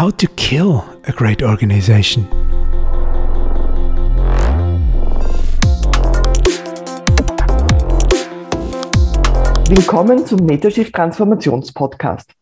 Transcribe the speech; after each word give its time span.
How 0.00 0.10
to 0.12 0.26
Kill 0.28 0.82
a 1.06 1.12
Great 1.12 1.42
Organization. 1.42 2.26
Willkommen 9.68 10.24
zum 10.24 10.46
Metashift 10.46 10.94
Transformationspodcast. 10.94 12.32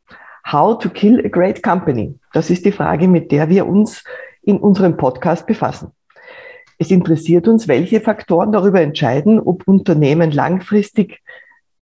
How 0.52 0.78
to 0.78 0.88
Kill 0.88 1.18
a 1.26 1.28
Great 1.28 1.60
Company. 1.64 2.14
Das 2.32 2.48
ist 2.48 2.64
die 2.64 2.70
Frage, 2.70 3.08
mit 3.08 3.32
der 3.32 3.48
wir 3.48 3.66
uns 3.66 4.04
in 4.42 4.58
unserem 4.58 4.96
Podcast 4.96 5.44
befassen. 5.44 5.90
Es 6.78 6.92
interessiert 6.92 7.48
uns, 7.48 7.66
welche 7.66 8.00
Faktoren 8.00 8.52
darüber 8.52 8.80
entscheiden, 8.80 9.40
ob 9.40 9.66
Unternehmen 9.66 10.30
langfristig 10.30 11.20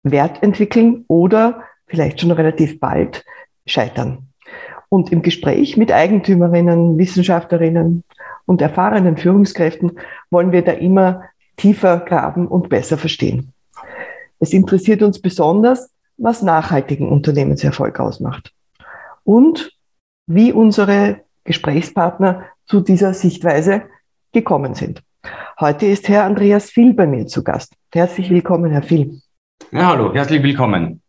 Wert 0.02 0.42
entwickeln 0.42 1.04
oder 1.08 1.64
vielleicht 1.86 2.22
schon 2.22 2.30
relativ 2.30 2.80
bald 2.80 3.26
scheitern. 3.66 4.25
Und 4.88 5.12
im 5.12 5.22
Gespräch 5.22 5.76
mit 5.76 5.92
Eigentümerinnen, 5.92 6.98
Wissenschaftlerinnen 6.98 8.04
und 8.46 8.62
erfahrenen 8.62 9.16
Führungskräften 9.16 9.98
wollen 10.30 10.52
wir 10.52 10.62
da 10.62 10.72
immer 10.72 11.22
tiefer 11.56 11.98
graben 12.00 12.46
und 12.46 12.68
besser 12.68 12.98
verstehen. 12.98 13.52
Es 14.38 14.52
interessiert 14.52 15.02
uns 15.02 15.20
besonders, 15.20 15.90
was 16.18 16.42
nachhaltigen 16.42 17.08
Unternehmenserfolg 17.08 17.98
ausmacht 18.00 18.52
und 19.24 19.72
wie 20.26 20.52
unsere 20.52 21.20
Gesprächspartner 21.44 22.44
zu 22.66 22.80
dieser 22.80 23.14
Sichtweise 23.14 23.82
gekommen 24.32 24.74
sind. 24.74 25.02
Heute 25.60 25.86
ist 25.86 26.08
Herr 26.08 26.24
Andreas 26.24 26.70
Viel 26.70 26.94
bei 26.94 27.06
mir 27.06 27.26
zu 27.26 27.42
Gast. 27.42 27.74
Herzlich 27.92 28.30
willkommen, 28.30 28.70
Herr 28.72 28.82
Viel. 28.82 29.20
Ja, 29.72 29.86
hallo, 29.86 30.12
herzlich 30.14 30.42
willkommen. 30.42 31.02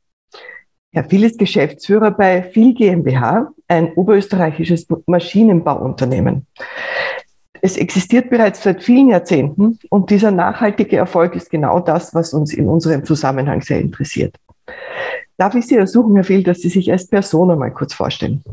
Herr 0.94 1.04
Viel 1.04 1.24
ist 1.24 1.38
Geschäftsführer 1.38 2.12
bei 2.12 2.44
Viel 2.44 2.74
GmbH, 2.74 3.52
ein 3.68 3.94
oberösterreichisches 3.94 4.88
Maschinenbauunternehmen. 5.06 6.48
Es 7.62 7.76
existiert 7.78 8.30
bereits 8.30 8.64
seit 8.64 8.84
vielen 8.84 9.10
Jahrzehnten 9.10 9.80
und 9.90 10.10
dieser 10.10 10.32
nachhaltige 10.32 10.98
Erfolg 10.98 11.36
ist 11.36 11.50
genau 11.50 11.80
das, 11.80 12.14
was 12.14 12.34
uns 12.34 12.54
in 12.54 12.68
unserem 12.68 13.04
Zusammenhang 13.04 13.62
sehr 13.62 13.82
interessiert. 13.82 14.36
Darf 15.38 15.56
ich 15.56 15.68
Sie 15.68 15.76
ersuchen, 15.76 16.16
Herr 16.16 16.24
Viel, 16.24 16.44
dass 16.44 16.62
Sie 16.62 16.70
sich 16.70 16.92
als 16.92 17.08
Person 17.08 17.52
einmal 17.52 17.72
kurz 17.72 17.94
vorstellen? 17.94 18.44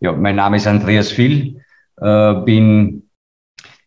Ja, 0.00 0.12
mein 0.12 0.36
Name 0.36 0.56
ist 0.56 0.66
Andreas 0.66 1.10
Viel, 1.10 1.62
äh, 2.00 2.34
bin 2.44 3.08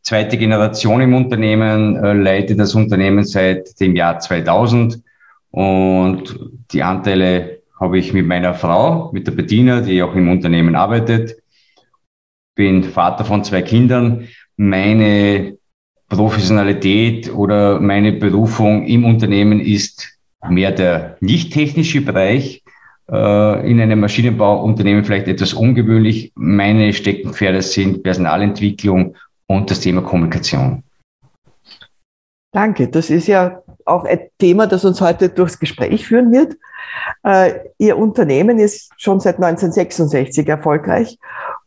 zweite 0.02 0.38
Generation 0.38 1.02
im 1.02 1.14
Unternehmen, 1.14 1.96
äh, 2.04 2.14
leite 2.14 2.56
das 2.56 2.76
Unternehmen 2.76 3.24
seit 3.24 3.80
dem 3.80 3.96
Jahr 3.96 4.20
2000 4.20 5.03
und 5.54 6.50
die 6.72 6.82
Anteile 6.82 7.62
habe 7.80 8.00
ich 8.00 8.12
mit 8.12 8.26
meiner 8.26 8.56
Frau, 8.56 9.12
mit 9.14 9.28
der 9.28 9.34
Bettina, 9.34 9.82
die 9.82 10.02
auch 10.02 10.16
im 10.16 10.30
Unternehmen 10.30 10.76
arbeitet. 10.76 11.38
Bin 12.56 12.84
Vater 12.84 13.24
von 13.24 13.44
zwei 13.44 13.62
Kindern. 13.62 14.28
Meine 14.58 15.58
Professionalität 16.10 17.32
oder 17.32 17.80
meine 17.80 18.14
Berufung 18.14 18.88
im 18.88 19.06
Unternehmen 19.06 19.60
ist 19.60 20.18
mehr 20.50 20.72
der 20.72 21.18
nicht 21.20 21.54
technische 21.54 22.02
Bereich. 22.02 22.64
Äh, 23.12 23.70
in 23.70 23.80
einem 23.80 24.00
Maschinenbauunternehmen 24.00 25.06
vielleicht 25.06 25.28
etwas 25.28 25.54
ungewöhnlich. 25.54 26.32
Meine 26.34 26.94
Steckenpferde 26.94 27.62
sind 27.62 28.02
Personalentwicklung 28.02 29.16
und 29.46 29.70
das 29.70 29.82
Thema 29.82 30.02
Kommunikation. 30.02 30.82
Danke. 32.52 32.88
Das 32.88 33.12
ist 33.12 33.28
ja 33.28 33.63
auch 33.86 34.06
ein 34.06 34.20
Thema, 34.40 34.68
das 34.68 34.86
uns 34.86 35.02
heute 35.02 35.30
durchs 35.30 35.60
Gespräch 35.60 36.08
führen 36.08 36.32
wird. 36.32 36.56
Äh, 37.24 37.60
Ihr 37.78 37.98
Unternehmen 37.98 38.60
ist 38.60 38.92
schon 38.98 39.20
seit 39.20 39.36
1966 39.36 40.48
erfolgreich 40.48 41.18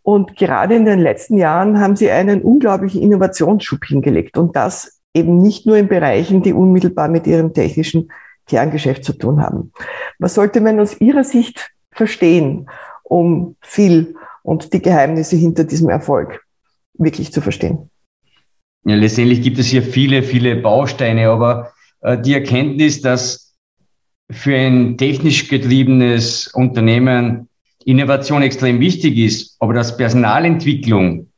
und 0.02 0.36
gerade 0.36 0.76
in 0.76 0.84
den 0.84 1.00
letzten 1.00 1.36
Jahren 1.36 1.80
haben 1.80 1.96
Sie 1.96 2.10
einen 2.10 2.42
unglaublichen 2.42 3.02
Innovationsschub 3.02 3.84
hingelegt 3.84 4.38
und 4.38 4.54
das 4.54 5.00
eben 5.14 5.38
nicht 5.38 5.66
nur 5.66 5.76
in 5.76 5.88
Bereichen, 5.88 6.42
die 6.42 6.52
unmittelbar 6.52 7.08
mit 7.08 7.26
Ihrem 7.26 7.54
technischen 7.54 8.10
Kerngeschäft 8.46 9.04
zu 9.04 9.12
tun 9.14 9.42
haben. 9.42 9.72
Was 10.18 10.34
sollte 10.34 10.60
man 10.60 10.78
aus 10.78 11.00
Ihrer 11.00 11.24
Sicht 11.24 11.70
verstehen, 11.90 12.68
um 13.02 13.56
viel 13.60 14.14
und 14.42 14.72
die 14.72 14.82
Geheimnisse 14.82 15.36
hinter 15.36 15.64
diesem 15.64 15.88
Erfolg 15.88 16.44
wirklich 16.94 17.32
zu 17.32 17.40
verstehen? 17.40 17.90
Ja, 18.84 18.94
letztendlich 18.94 19.42
gibt 19.42 19.58
es 19.58 19.66
hier 19.66 19.82
viele, 19.82 20.22
viele 20.22 20.54
Bausteine, 20.54 21.28
aber 21.30 21.72
die 22.24 22.34
Erkenntnis, 22.34 23.00
dass 23.00 23.54
für 24.30 24.56
ein 24.56 24.96
technisch 24.96 25.48
getriebenes 25.48 26.48
Unternehmen 26.48 27.48
Innovation 27.84 28.42
extrem 28.42 28.80
wichtig 28.80 29.16
ist, 29.16 29.56
aber 29.60 29.72
dass 29.72 29.96
Personalentwicklung 29.96 31.28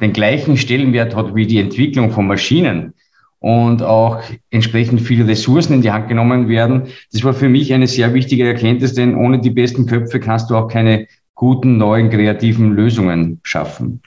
den 0.00 0.12
gleichen 0.12 0.56
Stellenwert 0.58 1.16
hat 1.16 1.34
wie 1.34 1.46
die 1.46 1.58
Entwicklung 1.58 2.10
von 2.10 2.26
Maschinen 2.26 2.92
und 3.38 3.82
auch 3.82 4.22
entsprechend 4.50 5.00
viele 5.00 5.26
Ressourcen 5.26 5.74
in 5.74 5.82
die 5.82 5.90
Hand 5.90 6.08
genommen 6.08 6.48
werden. 6.48 6.88
Das 7.12 7.24
war 7.24 7.32
für 7.32 7.48
mich 7.48 7.72
eine 7.72 7.86
sehr 7.86 8.12
wichtige 8.12 8.46
Erkenntnis, 8.46 8.92
denn 8.92 9.14
ohne 9.14 9.40
die 9.40 9.50
besten 9.50 9.86
Köpfe 9.86 10.20
kannst 10.20 10.50
du 10.50 10.56
auch 10.56 10.68
keine 10.68 11.06
guten, 11.34 11.78
neuen, 11.78 12.10
kreativen 12.10 12.72
Lösungen 12.72 13.40
schaffen. 13.42 14.02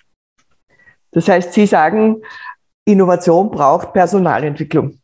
Das 1.12 1.28
heißt, 1.28 1.54
Sie 1.54 1.66
sagen, 1.66 2.18
Innovation 2.86 3.50
braucht 3.50 3.94
Personalentwicklung. 3.94 4.99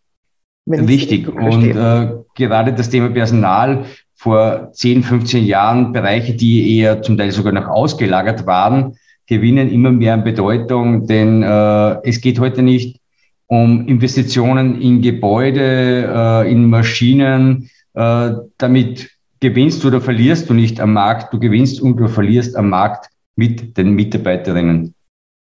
Richtig. 0.67 1.27
Und 1.27 1.71
äh, 1.71 2.07
gerade 2.35 2.73
das 2.73 2.89
Thema 2.89 3.09
Personal 3.09 3.85
vor 4.15 4.71
10, 4.73 5.03
15 5.03 5.45
Jahren, 5.45 5.91
Bereiche, 5.91 6.33
die 6.33 6.77
eher 6.77 7.01
zum 7.01 7.17
Teil 7.17 7.31
sogar 7.31 7.53
noch 7.53 7.67
ausgelagert 7.67 8.47
waren, 8.47 8.97
gewinnen 9.27 9.69
immer 9.69 9.91
mehr 9.91 10.13
an 10.13 10.23
Bedeutung, 10.23 11.07
denn 11.07 11.43
äh, 11.43 12.07
es 12.07 12.21
geht 12.21 12.39
heute 12.39 12.61
nicht 12.61 12.99
um 13.47 13.87
Investitionen 13.87 14.81
in 14.81 15.01
Gebäude, 15.01 16.43
äh, 16.45 16.51
in 16.51 16.69
Maschinen. 16.69 17.69
Äh, 17.93 18.31
damit 18.57 19.09
gewinnst 19.39 19.83
du 19.83 19.89
oder 19.89 20.01
verlierst 20.01 20.49
du 20.49 20.53
nicht 20.53 20.79
am 20.79 20.93
Markt, 20.93 21.33
du 21.33 21.39
gewinnst 21.39 21.81
und 21.81 21.97
du 21.97 22.07
verlierst 22.07 22.55
am 22.55 22.69
Markt 22.69 23.09
mit 23.35 23.77
den 23.77 23.93
Mitarbeiterinnen 23.93 24.95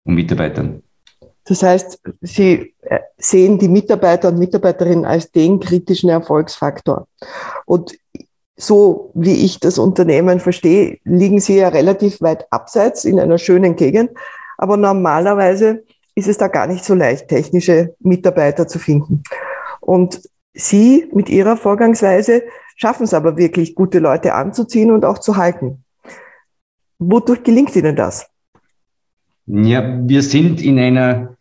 und 0.04 0.14
Mitarbeitern. 0.14 0.82
Das 1.44 1.62
heißt, 1.62 2.00
Sie 2.20 2.74
sehen 3.18 3.58
die 3.58 3.68
Mitarbeiter 3.68 4.28
und 4.28 4.38
Mitarbeiterinnen 4.38 5.04
als 5.04 5.30
den 5.30 5.60
kritischen 5.60 6.10
Erfolgsfaktor. 6.10 7.06
Und 7.66 7.92
so 8.56 9.10
wie 9.14 9.44
ich 9.44 9.60
das 9.60 9.78
Unternehmen 9.78 10.40
verstehe, 10.40 10.98
liegen 11.04 11.40
Sie 11.40 11.56
ja 11.56 11.68
relativ 11.68 12.20
weit 12.20 12.46
abseits 12.50 13.04
in 13.04 13.18
einer 13.18 13.38
schönen 13.38 13.76
Gegend. 13.76 14.10
Aber 14.58 14.76
normalerweise 14.76 15.84
ist 16.14 16.28
es 16.28 16.38
da 16.38 16.48
gar 16.48 16.66
nicht 16.66 16.84
so 16.84 16.94
leicht, 16.94 17.28
technische 17.28 17.94
Mitarbeiter 18.00 18.66
zu 18.66 18.78
finden. 18.78 19.22
Und 19.80 20.20
Sie 20.52 21.08
mit 21.12 21.28
Ihrer 21.28 21.56
Vorgangsweise 21.56 22.42
schaffen 22.76 23.04
es 23.04 23.14
aber 23.14 23.36
wirklich, 23.36 23.74
gute 23.74 23.98
Leute 23.98 24.34
anzuziehen 24.34 24.90
und 24.90 25.04
auch 25.04 25.18
zu 25.18 25.36
halten. 25.36 25.84
Wodurch 26.98 27.42
gelingt 27.42 27.74
Ihnen 27.76 27.96
das? 27.96 28.26
Ja, 29.46 29.98
wir 30.02 30.22
sind 30.22 30.60
in 30.60 30.78
einer 30.78 31.36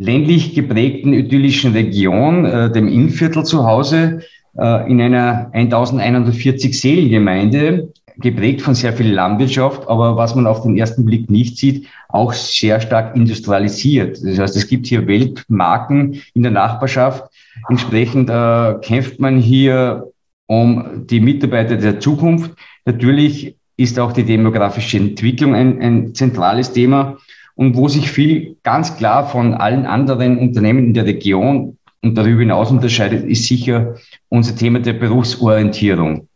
ländlich 0.00 0.54
geprägten 0.54 1.12
idyllischen 1.12 1.72
Region, 1.72 2.46
äh, 2.46 2.72
dem 2.72 2.88
Innviertel 2.88 3.44
zu 3.44 3.66
Hause, 3.66 4.22
äh, 4.56 4.90
in 4.90 5.00
einer 5.00 5.50
1140 5.52 6.80
Seelengemeinde, 6.80 7.92
geprägt 8.16 8.62
von 8.62 8.74
sehr 8.74 8.94
viel 8.94 9.12
Landwirtschaft, 9.12 9.86
aber 9.88 10.16
was 10.16 10.34
man 10.34 10.46
auf 10.46 10.62
den 10.62 10.76
ersten 10.76 11.04
Blick 11.04 11.30
nicht 11.30 11.58
sieht, 11.58 11.86
auch 12.08 12.32
sehr 12.32 12.80
stark 12.80 13.14
industrialisiert. 13.14 14.18
Das 14.24 14.38
heißt, 14.38 14.56
es 14.56 14.68
gibt 14.68 14.86
hier 14.86 15.06
Weltmarken 15.06 16.22
in 16.32 16.42
der 16.42 16.52
Nachbarschaft. 16.52 17.24
Entsprechend 17.68 18.30
äh, 18.30 18.74
kämpft 18.80 19.20
man 19.20 19.38
hier 19.38 20.08
um 20.46 21.06
die 21.06 21.20
Mitarbeiter 21.20 21.76
der 21.76 22.00
Zukunft. 22.00 22.52
Natürlich 22.86 23.54
ist 23.76 23.98
auch 23.98 24.12
die 24.12 24.24
demografische 24.24 24.96
Entwicklung 24.96 25.54
ein, 25.54 25.80
ein 25.80 26.14
zentrales 26.14 26.72
Thema 26.72 27.18
und 27.60 27.76
wo 27.76 27.88
sich 27.88 28.10
viel 28.10 28.56
ganz 28.62 28.96
klar 28.96 29.28
von 29.28 29.52
allen 29.52 29.84
anderen 29.84 30.38
Unternehmen 30.38 30.82
in 30.82 30.94
der 30.94 31.04
Region 31.04 31.76
und 32.00 32.16
darüber 32.16 32.40
hinaus 32.40 32.70
unterscheidet, 32.70 33.28
ist 33.28 33.44
sicher 33.44 33.96
unser 34.30 34.56
Thema 34.56 34.78
der 34.78 34.94
Berufsorientierung. 34.94 36.26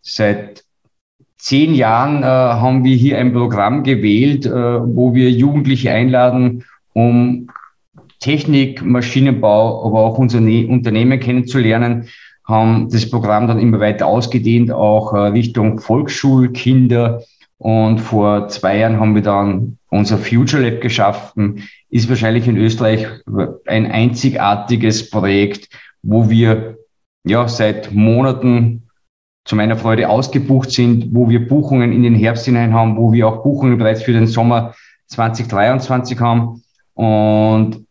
Seit 0.00 0.62
zehn 1.38 1.74
Jahren 1.74 2.22
äh, 2.22 2.26
haben 2.26 2.84
wir 2.84 2.94
hier 2.94 3.18
ein 3.18 3.32
Programm 3.32 3.82
gewählt, 3.82 4.46
äh, 4.46 4.52
wo 4.52 5.12
wir 5.12 5.28
Jugendliche 5.28 5.90
einladen, 5.90 6.62
um 6.92 7.48
Technik, 8.20 8.80
Maschinenbau, 8.80 9.84
aber 9.84 10.02
auch 10.02 10.18
unser 10.18 10.40
ne 10.40 10.68
Unternehmen 10.68 11.18
kennenzulernen, 11.18 12.08
haben 12.46 12.88
das 12.90 13.10
Programm 13.10 13.48
dann 13.48 13.58
immer 13.58 13.80
weiter 13.80 14.06
ausgedehnt, 14.06 14.70
auch 14.70 15.14
äh, 15.14 15.18
Richtung 15.30 15.80
Volksschulkinder. 15.80 17.24
Und 17.58 17.98
vor 17.98 18.48
zwei 18.48 18.78
Jahren 18.78 19.00
haben 19.00 19.14
wir 19.14 19.22
dann 19.22 19.78
unser 19.88 20.18
Future 20.18 20.68
Lab 20.68 20.80
geschaffen. 20.80 21.62
Ist 21.88 22.08
wahrscheinlich 22.08 22.48
in 22.48 22.56
Österreich 22.56 23.06
ein 23.66 23.90
einzigartiges 23.90 25.10
Projekt, 25.10 25.68
wo 26.02 26.28
wir 26.28 26.78
ja 27.24 27.48
seit 27.48 27.92
Monaten 27.92 28.88
zu 29.44 29.56
meiner 29.56 29.76
Freude 29.76 30.08
ausgebucht 30.08 30.70
sind, 30.70 31.14
wo 31.14 31.28
wir 31.28 31.46
Buchungen 31.46 31.92
in 31.92 32.02
den 32.02 32.14
Herbst 32.14 32.46
hinein 32.46 32.72
haben, 32.72 32.96
wo 32.96 33.12
wir 33.12 33.28
auch 33.28 33.42
Buchungen 33.42 33.78
bereits 33.78 34.02
für 34.02 34.12
den 34.12 34.26
Sommer 34.26 34.74
2023 35.08 36.18
haben 36.18 36.62
und 36.94 37.86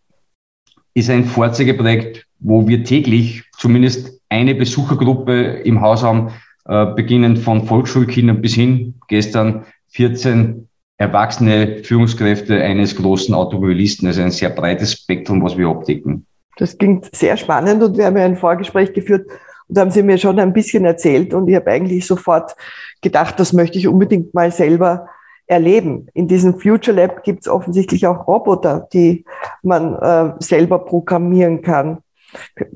ist 0.96 1.10
ein 1.10 1.26
Vorzeigeprojekt, 1.26 2.26
wo 2.40 2.68
wir 2.68 2.84
täglich 2.84 3.44
zumindest 3.58 4.20
eine 4.30 4.56
Besuchergruppe 4.56 5.62
im 5.64 5.82
Haus 5.82 6.04
haben, 6.04 6.32
äh, 6.66 6.88
beginnend 6.88 7.40
von 7.40 7.66
Volksschulkindern 7.66 8.42
bis 8.42 8.56
hin 8.56 8.93
gestern 9.14 9.66
14 9.90 10.68
erwachsene 10.98 11.84
Führungskräfte 11.84 12.60
eines 12.62 12.96
großen 12.96 13.36
Automobilisten, 13.36 14.08
also 14.08 14.24
ein 14.24 14.32
sehr 14.32 14.50
breites 14.50 14.94
Spektrum, 14.94 15.44
was 15.44 15.56
wir 15.56 15.68
abdecken. 15.68 16.26
Das 16.58 16.76
klingt 16.78 17.16
sehr 17.16 17.38
spannend 17.38 17.84
und 17.84 17.96
wir 17.96 18.06
haben 18.06 18.18
ja 18.18 18.26
ein 18.26 18.38
Vorgespräch 18.38 18.92
geführt 18.92 19.30
und 19.68 19.78
haben 19.78 19.92
Sie 19.92 20.02
mir 20.02 20.18
schon 20.18 20.40
ein 20.40 20.52
bisschen 20.52 20.86
erzählt 20.86 21.34
und 21.36 21.48
ich 21.48 21.56
habe 21.56 21.70
eigentlich 21.70 22.08
sofort 22.08 22.56
gedacht, 23.02 23.40
das 23.40 23.54
möchte 23.54 23.78
ich 23.78 23.88
unbedingt 23.88 24.34
mal 24.34 24.52
selber 24.52 25.08
erleben. 25.46 26.08
In 26.16 26.28
diesem 26.28 26.60
Future 26.60 26.98
Lab 26.98 27.24
gibt 27.24 27.42
es 27.42 27.48
offensichtlich 27.48 28.08
auch 28.08 28.28
Roboter, 28.28 28.88
die 28.94 29.26
man 29.62 29.96
äh, 29.96 30.34
selber 30.40 30.80
programmieren 30.80 31.62
kann. 31.62 32.00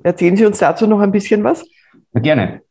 Erzählen 0.04 0.36
Sie 0.36 0.46
uns 0.46 0.60
dazu 0.60 0.86
noch 0.86 1.00
ein 1.00 1.12
bisschen 1.12 1.44
was? 1.44 1.66
Gerne. 2.14 2.62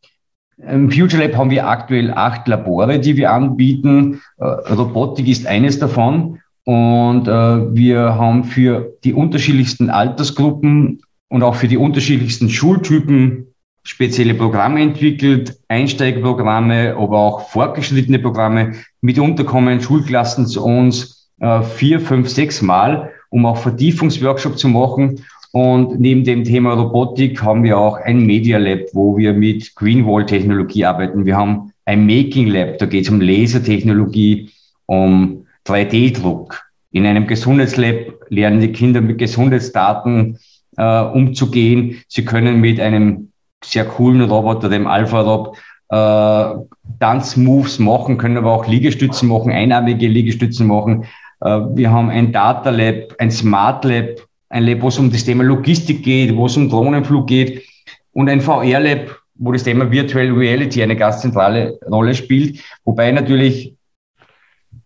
Im 0.58 0.90
Future 0.90 1.22
Lab 1.22 1.36
haben 1.36 1.50
wir 1.50 1.68
aktuell 1.68 2.12
acht 2.12 2.48
Labore, 2.48 2.98
die 2.98 3.16
wir 3.16 3.30
anbieten. 3.30 4.22
Äh, 4.38 4.44
Robotik 4.44 5.28
ist 5.28 5.46
eines 5.46 5.78
davon. 5.78 6.38
Und 6.64 7.28
äh, 7.28 7.74
wir 7.74 8.16
haben 8.16 8.44
für 8.44 8.94
die 9.04 9.12
unterschiedlichsten 9.12 9.90
Altersgruppen 9.90 11.02
und 11.28 11.42
auch 11.42 11.54
für 11.54 11.68
die 11.68 11.76
unterschiedlichsten 11.76 12.48
Schultypen 12.48 13.46
spezielle 13.84 14.34
Programme 14.34 14.80
entwickelt, 14.80 15.56
Einsteigerprogramme, 15.68 16.96
aber 16.96 17.18
auch 17.18 17.48
fortgeschrittene 17.50 18.18
Programme. 18.18 18.72
Mitunter 19.00 19.44
kommen 19.44 19.80
Schulklassen 19.80 20.46
zu 20.46 20.64
uns 20.64 21.30
äh, 21.40 21.62
vier, 21.62 22.00
fünf, 22.00 22.28
sechs 22.28 22.62
Mal, 22.62 23.12
um 23.30 23.46
auch 23.46 23.58
Vertiefungsworkshop 23.58 24.58
zu 24.58 24.68
machen. 24.68 25.20
Und 25.56 25.98
neben 25.98 26.22
dem 26.22 26.44
Thema 26.44 26.74
Robotik 26.74 27.42
haben 27.42 27.64
wir 27.64 27.78
auch 27.78 27.96
ein 27.96 28.26
Media 28.26 28.58
Lab, 28.58 28.80
wo 28.92 29.16
wir 29.16 29.32
mit 29.32 29.74
Greenwall-Technologie 29.74 30.84
arbeiten. 30.84 31.24
Wir 31.24 31.34
haben 31.34 31.72
ein 31.86 32.04
Making 32.04 32.48
Lab, 32.48 32.76
da 32.76 32.84
geht 32.84 33.04
es 33.04 33.08
um 33.08 33.22
Lasertechnologie, 33.22 34.50
um 34.84 35.46
3D-Druck. 35.66 36.60
In 36.90 37.06
einem 37.06 37.26
Gesundheitslab 37.26 37.96
lernen 38.28 38.60
die 38.60 38.70
Kinder 38.70 39.00
mit 39.00 39.16
Gesundheitsdaten 39.16 40.38
äh, 40.76 41.00
umzugehen. 41.00 42.02
Sie 42.06 42.26
können 42.26 42.60
mit 42.60 42.78
einem 42.78 43.32
sehr 43.64 43.86
coolen 43.86 44.28
Roboter, 44.28 44.68
dem 44.68 44.86
Alpha-Rob, 44.86 45.56
äh, 45.88 46.64
Tanzmoves 47.00 47.78
machen, 47.78 48.18
können 48.18 48.36
aber 48.36 48.52
auch 48.52 48.66
Liegestützen 48.66 49.30
machen, 49.30 49.52
einarmige 49.52 50.06
Liegestützen 50.06 50.66
machen. 50.66 51.06
Äh, 51.40 51.60
wir 51.72 51.90
haben 51.90 52.10
ein 52.10 52.30
Data 52.30 52.68
Lab, 52.68 53.14
ein 53.18 53.30
Smart 53.30 53.86
Lab, 53.86 54.25
ein 54.48 54.64
Lab, 54.64 54.82
wo 54.82 54.88
es 54.88 54.98
um 54.98 55.10
das 55.10 55.24
Thema 55.24 55.44
Logistik 55.44 56.02
geht, 56.02 56.36
wo 56.36 56.46
es 56.46 56.56
um 56.56 56.68
Drohnenflug 56.68 57.26
geht 57.26 57.64
und 58.12 58.28
ein 58.28 58.40
VR 58.40 58.80
Lab, 58.80 59.18
wo 59.34 59.52
das 59.52 59.64
Thema 59.64 59.90
Virtual 59.90 60.30
Reality 60.30 60.82
eine 60.82 60.96
ganz 60.96 61.20
zentrale 61.20 61.78
Rolle 61.90 62.14
spielt. 62.14 62.60
Wobei 62.84 63.10
natürlich, 63.12 63.74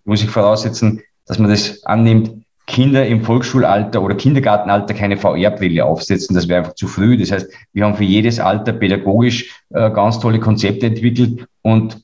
muss 0.05 0.23
ich 0.23 0.31
voraussetzen, 0.31 1.03
dass 1.27 1.39
man 1.39 1.51
das 1.51 1.85
annimmt, 1.85 2.33
Kinder 2.67 3.05
im 3.05 3.25
Volksschulalter 3.25 4.01
oder 4.01 4.15
Kindergartenalter 4.15 4.95
keine 4.95 5.17
VR-Brille 5.17 5.85
aufsetzen. 5.85 6.35
Das 6.35 6.47
wäre 6.47 6.61
einfach 6.61 6.75
zu 6.75 6.87
früh. 6.87 7.17
Das 7.17 7.33
heißt, 7.33 7.51
wir 7.73 7.85
haben 7.85 7.97
für 7.97 8.05
jedes 8.05 8.39
Alter 8.39 8.73
pädagogisch 8.73 9.65
äh, 9.71 9.91
ganz 9.91 10.21
tolle 10.21 10.39
Konzepte 10.39 10.87
entwickelt 10.87 11.47
und 11.63 12.01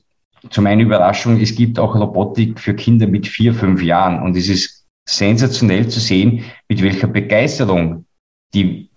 zu 0.49 0.61
meiner 0.61 0.83
Überraschung, 0.83 1.39
es 1.41 1.55
gibt 1.55 1.79
auch 1.79 1.95
Robotik 1.95 2.59
für 2.59 2.73
Kinder 2.73 3.07
mit 3.07 3.27
vier, 3.27 3.53
fünf 3.53 3.81
Jahren. 3.81 4.21
Und 4.21 4.35
es 4.35 4.49
ist 4.49 4.76
sensationell 5.07 5.87
zu 5.87 5.99
sehen, 5.99 6.43
mit 6.67 6.83
welcher 6.83 7.07
Begeisterung 7.07 8.05
die 8.53 8.89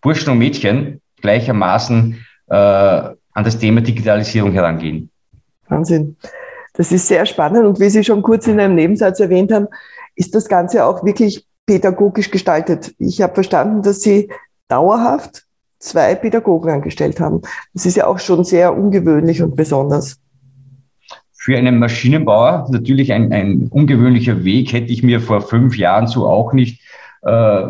Burschen 0.00 0.30
und 0.30 0.38
Mädchen 0.38 1.00
gleichermaßen 1.20 2.24
äh, 2.48 2.54
an 2.54 3.44
das 3.44 3.58
Thema 3.58 3.80
Digitalisierung 3.80 4.52
herangehen. 4.52 5.10
Wahnsinn. 5.68 6.16
Das 6.74 6.92
ist 6.92 7.08
sehr 7.08 7.26
spannend. 7.26 7.64
Und 7.66 7.80
wie 7.80 7.90
Sie 7.90 8.04
schon 8.04 8.22
kurz 8.22 8.46
in 8.46 8.60
einem 8.60 8.74
Nebensatz 8.74 9.20
erwähnt 9.20 9.52
haben, 9.52 9.66
ist 10.14 10.34
das 10.34 10.48
Ganze 10.48 10.84
auch 10.84 11.04
wirklich 11.04 11.46
pädagogisch 11.66 12.30
gestaltet. 12.30 12.94
Ich 12.98 13.22
habe 13.22 13.34
verstanden, 13.34 13.82
dass 13.82 14.02
Sie 14.02 14.30
dauerhaft 14.68 15.44
zwei 15.78 16.14
Pädagogen 16.14 16.70
angestellt 16.70 17.20
haben. 17.20 17.42
Das 17.74 17.86
ist 17.86 17.96
ja 17.96 18.06
auch 18.06 18.18
schon 18.18 18.44
sehr 18.44 18.76
ungewöhnlich 18.76 19.42
und 19.42 19.56
besonders. 19.56 20.18
Für 21.42 21.56
einen 21.56 21.78
Maschinenbauer 21.78 22.68
natürlich 22.70 23.14
ein, 23.14 23.32
ein 23.32 23.68
ungewöhnlicher 23.70 24.44
Weg, 24.44 24.74
hätte 24.74 24.92
ich 24.92 25.02
mir 25.02 25.22
vor 25.22 25.40
fünf 25.40 25.78
Jahren 25.78 26.06
so 26.06 26.28
auch 26.28 26.52
nicht 26.52 26.82
äh, 27.22 27.62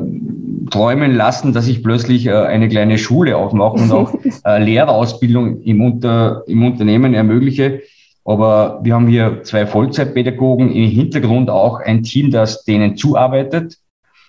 träumen 0.71 1.15
lassen, 1.15 1.53
dass 1.53 1.69
ich 1.69 1.85
plötzlich 1.85 2.27
äh, 2.27 2.33
eine 2.33 2.69
kleine 2.69 2.99
Schule 2.99 3.37
aufmache 3.37 3.75
und 3.75 3.93
auch 3.93 4.13
äh, 4.45 4.61
Lehrerausbildung 4.61 5.63
im, 5.63 5.83
Unter, 5.83 6.43
im 6.49 6.65
Unternehmen 6.65 7.15
ermögliche. 7.15 7.83
Aber 8.25 8.81
wir 8.83 8.93
haben 8.93 9.07
hier 9.07 9.45
zwei 9.45 9.67
Vollzeitpädagogen, 9.67 10.73
im 10.73 10.91
Hintergrund 10.91 11.49
auch 11.49 11.79
ein 11.79 12.03
Team, 12.03 12.33
das 12.33 12.65
denen 12.65 12.97
zuarbeitet, 12.97 13.77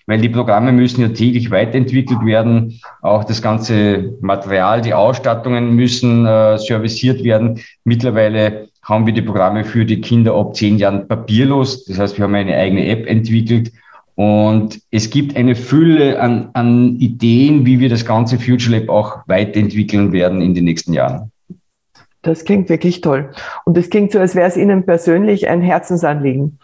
weil 0.05 0.21
die 0.21 0.29
Programme 0.29 0.71
müssen 0.71 1.01
ja 1.01 1.09
täglich 1.09 1.49
weiterentwickelt 1.49 2.23
werden. 2.23 2.79
Auch 3.01 3.23
das 3.23 3.41
ganze 3.41 4.13
Material, 4.21 4.81
die 4.81 4.93
Ausstattungen 4.93 5.75
müssen 5.75 6.27
äh, 6.27 6.59
serviciert 6.59 7.23
werden. 7.23 7.59
Mittlerweile 7.83 8.69
haben 8.83 9.06
wir 9.06 9.13
die 9.13 9.22
Programme 9.22 9.63
für 9.63 9.86
die 9.86 10.01
Kinder 10.01 10.36
ab 10.36 10.56
zehn 10.56 10.78
Jahren 10.78 11.07
papierlos. 11.07 11.86
Das 11.86 12.00
heißt, 12.00 12.18
wir 12.18 12.24
haben 12.24 12.36
eine 12.36 12.56
eigene 12.56 12.88
App 12.88 13.07
entwickelt. 13.07 13.72
Und 14.16 14.80
es 14.92 15.10
gibt 15.10 15.36
eine 15.36 15.56
Fülle 15.56 16.19
an, 16.19 16.50
an 16.54 16.98
Ideen, 16.98 17.66
wie 17.66 17.80
wir 17.80 17.89
das 17.89 18.06
ganze 18.06 18.38
Future 18.38 18.78
Lab 18.78 18.89
auch 18.89 19.19
weiterentwickeln 19.28 20.12
werden 20.12 20.42
in 20.42 20.54
den 20.54 20.66
nächsten 20.66 20.94
Jahren. 20.94 21.31
Das 22.24 22.45
klingt 22.45 22.69
wirklich 22.69 23.01
toll. 23.01 23.31
Und 23.66 23.78
es 23.78 23.89
klingt 23.89 24.12
so, 24.12 24.19
als 24.19 24.36
wäre 24.36 24.48
es 24.48 24.57
Ihnen 24.57 24.86
persönlich 24.86 25.48
ein 25.48 25.62
Herzensanliegen. 25.62 26.60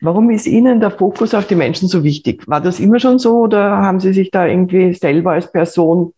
Warum 0.00 0.30
ist 0.30 0.46
Ihnen 0.46 0.80
der 0.80 0.90
Fokus 0.90 1.34
auf 1.34 1.46
die 1.46 1.54
Menschen 1.54 1.88
so 1.88 2.02
wichtig? 2.02 2.48
War 2.48 2.62
das 2.62 2.80
immer 2.80 2.98
schon 2.98 3.18
so 3.18 3.40
oder 3.40 3.76
haben 3.76 4.00
Sie 4.00 4.14
sich 4.14 4.30
da 4.30 4.46
irgendwie 4.46 4.94
selber 4.94 5.32
als 5.32 5.52
Person 5.52 6.14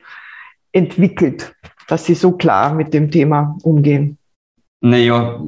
entwickelt, 0.71 1.55
dass 1.89 2.05
Sie 2.05 2.15
so 2.15 2.33
klar 2.33 2.73
mit 2.73 2.95
dem 2.95 3.11
Thema 3.11 3.59
umgehen? 3.62 4.19
Naja, 4.85 5.41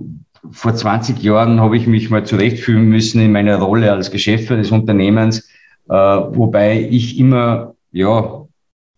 vor 0.51 0.75
20 0.75 1.23
Jahren 1.23 1.61
habe 1.61 1.77
ich 1.77 1.87
mich 1.87 2.09
mal 2.09 2.25
zurechtfühlen 2.25 2.89
müssen 2.89 3.21
in 3.21 3.33
meiner 3.33 3.59
Rolle 3.59 3.93
als 3.93 4.11
Geschäftsführer 4.11 4.61
des 4.61 4.71
Unternehmens, 4.71 5.47
äh, 5.91 5.93
wobei 5.93 6.89
ich 6.91 7.19
immer 7.19 7.75
ja 7.93 8.47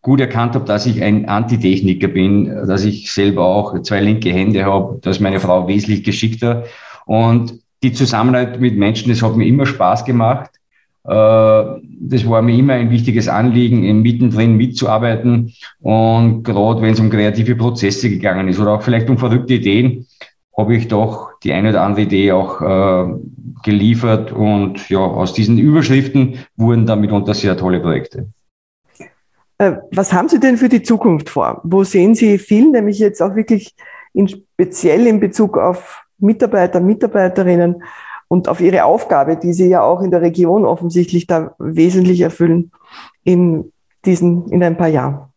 gut 0.00 0.20
erkannt 0.20 0.54
habe, 0.54 0.64
dass 0.64 0.86
ich 0.86 1.02
ein 1.02 1.28
Antitechniker 1.28 2.06
bin, 2.06 2.44
dass 2.68 2.84
ich 2.84 3.10
selber 3.10 3.46
auch 3.46 3.82
zwei 3.82 4.00
linke 4.00 4.30
Hände 4.30 4.64
habe, 4.64 5.00
dass 5.02 5.18
meine 5.18 5.40
Frau 5.40 5.66
wesentlich 5.66 6.04
geschickter. 6.04 6.66
Und 7.04 7.58
die 7.82 7.92
Zusammenarbeit 7.92 8.60
mit 8.60 8.76
Menschen, 8.76 9.08
das 9.08 9.22
hat 9.22 9.34
mir 9.34 9.46
immer 9.46 9.66
Spaß 9.66 10.04
gemacht. 10.04 10.52
Äh, 11.02 11.10
das 11.10 12.28
war 12.28 12.42
mir 12.42 12.56
immer 12.56 12.74
ein 12.74 12.90
wichtiges 12.90 13.26
Anliegen, 13.26 14.02
mittendrin 14.02 14.56
mitzuarbeiten. 14.56 15.52
Und 15.80 16.44
gerade 16.44 16.80
wenn 16.80 16.92
es 16.92 17.00
um 17.00 17.10
kreative 17.10 17.56
Prozesse 17.56 18.08
gegangen 18.08 18.46
ist 18.46 18.60
oder 18.60 18.74
auch 18.74 18.82
vielleicht 18.82 19.10
um 19.10 19.18
verrückte 19.18 19.54
Ideen, 19.54 20.06
habe 20.58 20.74
ich 20.74 20.88
doch 20.88 21.38
die 21.44 21.52
eine 21.52 21.70
oder 21.70 21.82
andere 21.82 22.02
Idee 22.02 22.32
auch 22.32 22.60
äh, 22.60 23.14
geliefert. 23.62 24.32
Und 24.32 24.88
ja, 24.88 24.98
aus 24.98 25.32
diesen 25.32 25.56
Überschriften 25.56 26.40
wurden 26.56 26.84
dann 26.84 27.00
mitunter 27.00 27.32
sehr 27.32 27.56
tolle 27.56 27.78
Projekte. 27.78 28.26
Äh, 29.58 29.76
was 29.92 30.12
haben 30.12 30.28
Sie 30.28 30.40
denn 30.40 30.56
für 30.56 30.68
die 30.68 30.82
Zukunft 30.82 31.30
vor? 31.30 31.60
Wo 31.62 31.84
sehen 31.84 32.16
Sie 32.16 32.38
viel, 32.38 32.70
nämlich 32.72 32.98
jetzt 32.98 33.22
auch 33.22 33.36
wirklich 33.36 33.74
in, 34.12 34.26
speziell 34.28 35.06
in 35.06 35.20
Bezug 35.20 35.56
auf 35.56 36.02
Mitarbeiter, 36.18 36.80
Mitarbeiterinnen 36.80 37.84
und 38.26 38.48
auf 38.48 38.60
Ihre 38.60 38.84
Aufgabe, 38.84 39.36
die 39.36 39.52
Sie 39.52 39.68
ja 39.68 39.82
auch 39.82 40.02
in 40.02 40.10
der 40.10 40.22
Region 40.22 40.64
offensichtlich 40.64 41.28
da 41.28 41.54
wesentlich 41.60 42.20
erfüllen 42.20 42.72
in 43.22 43.72
diesen, 44.04 44.48
in 44.48 44.64
ein 44.64 44.76
paar 44.76 44.88
Jahren? 44.88 45.28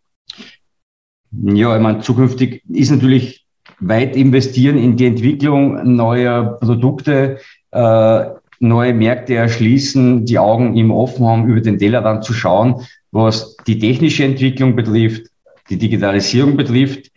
Ja, 1.31 1.75
ich 1.75 1.81
meine, 1.81 1.99
zukünftig 1.99 2.63
ist 2.67 2.89
natürlich 2.89 3.40
weit 3.81 4.15
investieren 4.15 4.77
in 4.77 4.95
die 4.95 5.07
Entwicklung 5.07 5.95
neuer 5.95 6.57
Produkte, 6.61 7.39
äh, 7.71 8.25
neue 8.59 8.93
Märkte 8.93 9.35
erschließen, 9.35 10.25
die 10.25 10.37
Augen 10.37 10.77
immer 10.77 10.95
offen 10.95 11.25
haben, 11.25 11.47
über 11.47 11.61
den 11.61 11.79
Tellerrand 11.79 12.23
zu 12.23 12.33
schauen, 12.33 12.75
was 13.11 13.57
die 13.67 13.79
technische 13.79 14.23
Entwicklung 14.23 14.75
betrifft, 14.75 15.27
die 15.69 15.77
Digitalisierung 15.77 16.55
betrifft. 16.55 17.11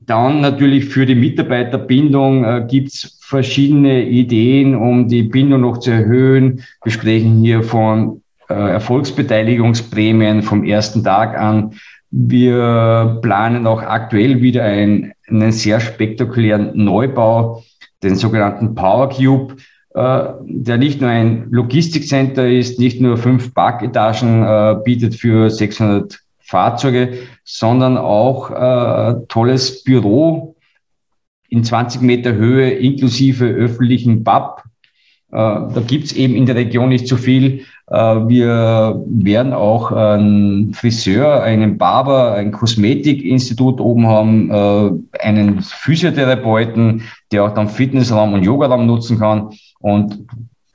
Dann 0.00 0.40
natürlich 0.40 0.86
für 0.86 1.06
die 1.06 1.14
Mitarbeiterbindung 1.14 2.44
äh, 2.44 2.66
gibt 2.68 2.88
es 2.88 3.18
verschiedene 3.22 4.04
Ideen, 4.04 4.74
um 4.74 5.08
die 5.08 5.22
Bindung 5.22 5.62
noch 5.62 5.78
zu 5.78 5.90
erhöhen. 5.90 6.62
Wir 6.82 6.92
sprechen 6.92 7.40
hier 7.40 7.62
von 7.62 8.22
äh, 8.48 8.54
Erfolgsbeteiligungsprämien 8.54 10.42
vom 10.42 10.64
ersten 10.64 11.02
Tag 11.04 11.38
an. 11.38 11.74
Wir 12.16 13.18
planen 13.22 13.66
auch 13.66 13.82
aktuell 13.82 14.40
wieder 14.40 14.62
einen, 14.62 15.14
einen 15.26 15.50
sehr 15.50 15.80
spektakulären 15.80 16.70
Neubau, 16.74 17.64
den 18.04 18.14
sogenannten 18.14 18.76
Power 18.76 19.08
Cube, 19.08 19.56
äh, 19.94 20.24
der 20.46 20.76
nicht 20.76 21.00
nur 21.00 21.10
ein 21.10 21.48
Logistikcenter 21.50 22.48
ist, 22.48 22.78
nicht 22.78 23.00
nur 23.00 23.16
fünf 23.16 23.52
Parketagen 23.52 24.44
äh, 24.44 24.76
bietet 24.84 25.16
für 25.16 25.50
600 25.50 26.20
Fahrzeuge, 26.38 27.18
sondern 27.42 27.98
auch 27.98 28.48
äh, 28.52 29.26
tolles 29.26 29.82
Büro 29.82 30.54
in 31.48 31.64
20 31.64 32.00
Meter 32.00 32.32
Höhe 32.34 32.70
inklusive 32.70 33.46
öffentlichen 33.46 34.22
Pub. 34.22 34.62
Äh, 35.32 35.36
da 35.36 35.82
gibt's 35.84 36.12
eben 36.12 36.36
in 36.36 36.46
der 36.46 36.54
Region 36.54 36.90
nicht 36.90 37.08
so 37.08 37.16
viel. 37.16 37.64
Äh, 37.86 37.94
wir 37.94 39.02
werden 39.06 39.52
auch 39.52 39.92
einen 39.92 40.74
Friseur, 40.74 41.42
einen 41.42 41.78
Barber, 41.78 42.32
ein 42.32 42.52
Kosmetikinstitut 42.52 43.80
oben 43.80 44.06
haben, 44.06 44.50
äh, 44.50 45.18
einen 45.18 45.62
Physiotherapeuten, 45.62 47.02
der 47.32 47.44
auch 47.44 47.54
dann 47.54 47.68
Fitnessraum 47.68 48.32
und 48.32 48.42
Yogaraum 48.42 48.86
nutzen 48.86 49.18
kann. 49.18 49.50
Und 49.80 50.26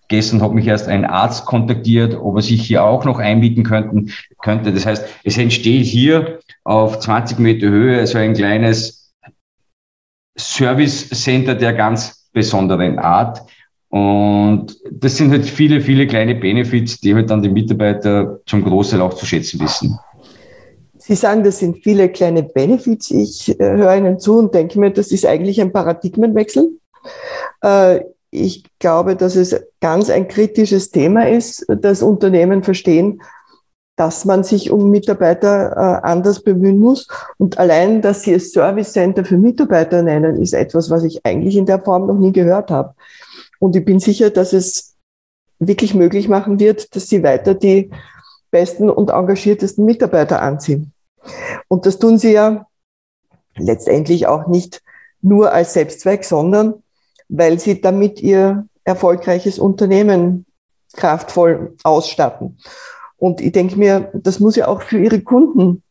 Gestern 0.10 0.42
hat 0.42 0.54
mich 0.54 0.66
erst 0.66 0.88
ein 0.88 1.06
Arzt 1.06 1.46
kontaktiert, 1.46 2.16
ob 2.16 2.38
er 2.38 2.42
sich 2.42 2.64
hier 2.64 2.84
auch 2.84 3.06
noch 3.06 3.20
einmieten 3.20 3.64
könnten, 3.64 4.12
könnte. 4.42 4.74
Das 4.74 4.88
heißt, 4.88 5.06
es 5.24 5.38
entsteht 5.38 5.86
hier 5.86 6.40
auf 6.64 7.00
20 7.00 7.38
Meter 7.38 7.68
Höhe 7.68 8.06
so 8.08 8.18
ein 8.18 8.34
kleines 8.34 9.14
Service 10.36 11.10
Center 11.10 11.54
der 11.54 11.74
ganz 11.74 12.28
besonderen 12.34 12.98
Art. 12.98 13.42
Und 13.90 14.78
das 14.92 15.18
sind 15.18 15.32
halt 15.32 15.46
viele, 15.46 15.82
viele 15.82 16.06
kleine 16.06 16.36
Benefits, 16.36 17.00
die 17.00 17.16
halt 17.16 17.30
dann 17.30 17.42
die 17.42 17.50
Mitarbeiter 17.50 18.40
zum 18.46 18.64
Großteil 18.64 19.02
auch 19.02 19.16
zu 19.16 19.26
schätzen 19.26 19.60
wissen. 19.60 19.98
Sie 20.98 21.16
sagen, 21.16 21.44
das 21.44 21.58
sind 21.58 21.78
viele 21.84 22.10
kleine 22.10 22.44
Benefits. 22.44 23.10
Ich 23.10 23.60
äh, 23.60 23.64
höre 23.64 23.98
Ihnen 23.98 24.20
zu 24.20 24.38
und 24.38 24.54
denke 24.54 24.80
mir, 24.80 24.92
das 24.92 25.12
ist 25.12 25.26
eigentlich 25.26 25.60
ein 25.60 25.72
Paradigmenwechsel. 25.72 26.70
Äh, 27.64 28.02
ich 28.30 28.64
glaube, 28.78 29.16
dass 29.16 29.36
es 29.36 29.60
ganz 29.82 30.12
ein 30.12 30.28
kritisches 30.28 30.92
Thema 30.92 31.28
ist, 31.28 31.66
dass 31.68 32.04
Unternehmen 32.04 32.62
verstehen, 32.62 33.22
dass 33.96 34.24
man 34.24 34.44
sich 34.44 34.72
um 34.72 34.92
Mitarbeiter 34.92 35.72
äh, 35.72 36.08
anders 36.08 36.42
bemühen 36.42 36.80
muss. 36.80 37.08
Und 37.38 37.58
allein, 37.58 38.02
dass 38.02 38.22
sie 38.22 38.34
es 38.34 38.54
Service 38.54 38.94
Center 38.94 39.26
für 39.26 39.38
Mitarbeiter 39.38 40.04
nennen, 40.04 40.42
ist 40.42 40.54
etwas, 40.54 40.90
was 40.90 41.04
ich 41.04 41.26
eigentlich 41.26 41.58
in 41.58 41.66
der 41.66 41.82
Form 41.82 42.06
noch 42.06 42.18
nie 42.18 42.32
gehört 42.32 42.70
habe. 42.72 42.94
Und 43.60 43.76
ich 43.76 43.86
bin 43.86 44.00
sicher, 44.00 44.30
dass 44.30 44.54
es 44.54 44.96
wirklich 45.60 45.94
möglich 45.94 46.28
machen 46.30 46.60
wird, 46.60 46.96
dass 46.96 47.08
sie 47.08 47.24
weiter 47.24 47.54
die 47.54 47.92
besten 48.52 48.90
und 48.90 49.10
engagiertesten 49.10 49.86
Mitarbeiter 49.86 50.42
anziehen. 50.42 50.94
Und 51.68 51.86
das 51.86 52.00
tun 52.00 52.18
sie 52.18 52.32
ja 52.32 52.66
letztendlich 53.58 54.28
auch 54.28 54.48
nicht 54.48 54.82
nur 55.22 55.52
als 55.52 55.74
Selbstzweck, 55.74 56.24
sondern 56.24 56.82
weil 57.28 57.60
sie 57.60 57.82
damit 57.82 58.22
ihr 58.22 58.66
erfolgreiches 58.86 59.60
Unternehmen 59.60 60.46
kraftvoll 60.94 61.76
ausstatten. 61.84 62.58
Und 63.18 63.42
ich 63.42 63.52
denke 63.52 63.78
mir, 63.78 64.10
das 64.14 64.40
muss 64.40 64.56
ja 64.56 64.68
auch 64.68 64.82
für 64.82 64.98
ihre 64.98 65.22
Kunden 65.22 65.84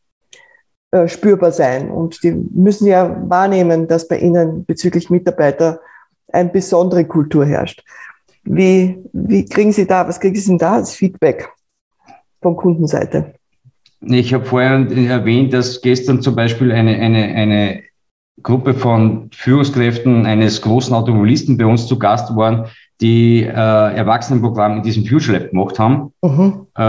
äh, 0.91 1.07
spürbar 1.07 1.51
sein. 1.51 1.91
Und 1.91 2.23
die 2.23 2.31
müssen 2.31 2.87
ja 2.87 3.23
wahrnehmen, 3.29 3.87
dass 3.87 4.07
bei 4.07 4.17
ihnen 4.17 4.65
bezüglich 4.65 5.09
Mitarbeiter 5.09 5.79
eine 6.31 6.49
besondere 6.49 7.05
Kultur 7.05 7.45
herrscht. 7.45 7.83
Wie, 8.43 8.97
wie 9.13 9.45
kriegen 9.45 9.71
Sie 9.71 9.85
da, 9.85 10.07
was 10.07 10.19
kriegen 10.19 10.35
Sie 10.35 10.47
denn 10.47 10.57
da 10.57 10.73
als 10.75 10.93
Feedback 10.93 11.49
von 12.41 12.55
Kundenseite? 12.55 13.33
Ich 14.01 14.33
habe 14.33 14.45
vorher 14.45 14.87
erwähnt, 14.91 15.53
dass 15.53 15.81
gestern 15.81 16.21
zum 16.21 16.35
Beispiel 16.35 16.71
eine, 16.71 16.97
eine, 16.97 17.25
eine 17.25 17.83
Gruppe 18.41 18.73
von 18.73 19.29
Führungskräften 19.33 20.25
eines 20.25 20.61
großen 20.61 20.93
Automobilisten 20.93 21.57
bei 21.57 21.65
uns 21.65 21.87
zu 21.87 21.99
Gast 21.99 22.35
waren, 22.35 22.67
die 23.01 23.43
äh, 23.43 23.49
Erwachsenenprogramm 23.49 24.77
in 24.77 24.83
diesem 24.83 25.05
Future 25.05 25.37
Lab 25.37 25.51
gemacht 25.51 25.79
haben. 25.79 26.13
Mhm. 26.21 26.65
Äh, 26.75 26.81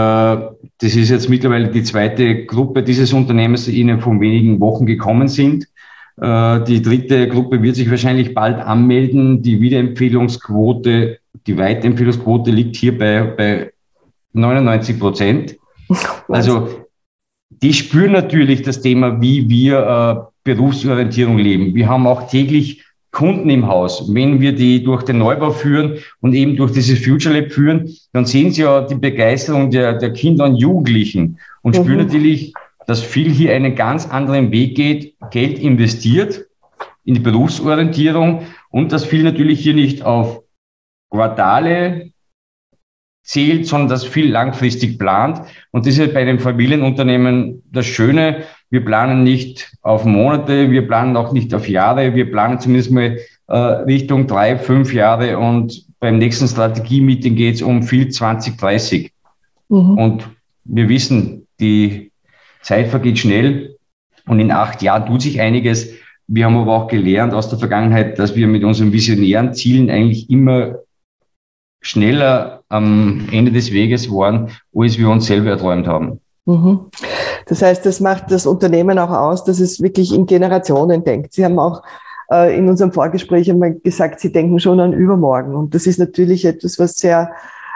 das 0.79 0.95
ist 0.95 1.09
jetzt 1.09 1.29
mittlerweile 1.29 1.69
die 1.69 1.83
zweite 1.83 2.45
Gruppe 2.45 2.83
dieses 2.83 3.13
Unternehmens, 3.13 3.65
die 3.65 3.79
Ihnen 3.79 3.99
vor 3.99 4.19
wenigen 4.19 4.59
Wochen 4.59 4.85
gekommen 4.85 5.27
sind. 5.27 5.67
Äh, 6.19 6.63
die 6.63 6.81
dritte 6.81 7.27
Gruppe 7.27 7.61
wird 7.61 7.75
sich 7.75 7.89
wahrscheinlich 7.89 8.33
bald 8.33 8.59
anmelden. 8.59 9.41
Die 9.41 9.61
Wiederempfehlungsquote, 9.61 11.19
die 11.47 11.57
Weiterempfehlungsquote 11.57 12.51
liegt 12.51 12.75
hier 12.75 12.97
bei, 12.97 13.23
bei 13.23 13.73
99 14.33 14.99
Prozent. 14.99 15.57
Also 16.27 16.85
die 17.49 17.73
spüren 17.73 18.13
natürlich 18.13 18.61
das 18.61 18.81
Thema, 18.81 19.21
wie 19.21 19.47
wir 19.49 19.77
äh, 19.79 20.31
Berufsorientierung 20.43 21.37
leben. 21.37 21.75
Wir 21.75 21.87
haben 21.87 22.07
auch 22.07 22.27
täglich 22.29 22.83
Kunden 23.11 23.49
im 23.49 23.67
Haus. 23.67 24.13
Wenn 24.13 24.39
wir 24.39 24.53
die 24.53 24.83
durch 24.83 25.03
den 25.03 25.17
Neubau 25.17 25.51
führen 25.51 25.97
und 26.21 26.33
eben 26.33 26.55
durch 26.55 26.71
dieses 26.71 27.03
Future 27.03 27.37
Lab 27.37 27.51
führen, 27.51 27.93
dann 28.13 28.25
sehen 28.25 28.51
sie 28.51 28.61
ja 28.61 28.81
die 28.81 28.95
Begeisterung 28.95 29.69
der, 29.69 29.93
der 29.93 30.13
Kinder 30.13 30.45
und 30.45 30.55
Jugendlichen 30.55 31.37
und 31.61 31.77
mhm. 31.77 31.83
spüren 31.83 31.97
natürlich, 31.97 32.53
dass 32.91 33.01
viel 33.01 33.31
hier 33.31 33.55
einen 33.55 33.75
ganz 33.75 34.05
anderen 34.05 34.51
Weg 34.51 34.75
geht, 34.75 35.15
Geld 35.31 35.59
investiert 35.59 36.47
in 37.05 37.13
die 37.13 37.21
Berufsorientierung 37.21 38.41
und 38.69 38.91
dass 38.91 39.05
viel 39.05 39.23
natürlich 39.23 39.61
hier 39.61 39.73
nicht 39.73 40.03
auf 40.03 40.43
Quartale 41.09 42.11
zählt, 43.23 43.65
sondern 43.65 43.87
das 43.87 44.03
viel 44.03 44.29
langfristig 44.29 44.99
plant. 44.99 45.39
Und 45.71 45.87
das 45.87 45.97
ist 45.97 46.13
bei 46.13 46.19
einem 46.19 46.39
Familienunternehmen 46.39 47.63
das 47.71 47.85
Schöne. 47.85 48.43
Wir 48.69 48.83
planen 48.83 49.23
nicht 49.23 49.71
auf 49.83 50.03
Monate, 50.03 50.69
wir 50.69 50.85
planen 50.85 51.15
auch 51.15 51.31
nicht 51.31 51.53
auf 51.53 51.69
Jahre, 51.69 52.13
wir 52.13 52.29
planen 52.29 52.59
zumindest 52.59 52.91
mal 52.91 53.19
äh, 53.47 53.55
Richtung 53.55 54.27
drei, 54.27 54.57
fünf 54.57 54.93
Jahre 54.93 55.37
und 55.37 55.85
beim 56.01 56.17
nächsten 56.17 56.49
Strategie-Meeting 56.49 57.37
geht 57.37 57.55
es 57.55 57.61
um 57.61 57.83
viel 57.83 58.09
2030. 58.09 59.13
Mhm. 59.69 59.97
Und 59.97 60.29
wir 60.65 60.89
wissen, 60.89 61.47
die 61.61 62.10
Zeit 62.61 62.87
vergeht 62.87 63.19
schnell 63.19 63.77
und 64.27 64.39
in 64.39 64.51
acht 64.51 64.81
Jahren 64.81 65.05
tut 65.05 65.21
sich 65.21 65.41
einiges. 65.41 65.89
Wir 66.27 66.45
haben 66.45 66.57
aber 66.57 66.75
auch 66.75 66.87
gelernt 66.87 67.33
aus 67.33 67.49
der 67.49 67.59
Vergangenheit, 67.59 68.17
dass 68.19 68.35
wir 68.35 68.47
mit 68.47 68.63
unseren 68.63 68.93
visionären 68.93 69.53
Zielen 69.53 69.89
eigentlich 69.89 70.29
immer 70.29 70.75
schneller 71.81 72.63
am 72.69 73.27
Ende 73.31 73.51
des 73.51 73.73
Weges 73.73 74.09
waren, 74.09 74.51
als 74.73 74.97
wir 74.97 75.09
uns 75.09 75.25
selber 75.25 75.49
erträumt 75.49 75.87
haben. 75.87 76.21
Mhm. 76.45 76.85
Das 77.47 77.61
heißt, 77.61 77.85
das 77.85 77.99
macht 77.99 78.31
das 78.31 78.45
Unternehmen 78.45 78.97
auch 78.99 79.09
aus, 79.09 79.43
dass 79.43 79.59
es 79.59 79.81
wirklich 79.81 80.13
in 80.13 80.25
Generationen 80.25 81.03
denkt. 81.03 81.33
Sie 81.33 81.43
haben 81.43 81.59
auch 81.59 81.81
äh, 82.31 82.57
in 82.57 82.69
unserem 82.69 82.93
Vorgespräch 82.93 83.49
einmal 83.49 83.73
gesagt, 83.73 84.19
Sie 84.19 84.31
denken 84.31 84.59
schon 84.59 84.79
an 84.79 84.93
übermorgen. 84.93 85.55
Und 85.55 85.75
das 85.75 85.87
ist 85.87 85.99
natürlich 85.99 86.45
etwas, 86.45 86.79
was 86.79 86.97
sehr 86.97 87.31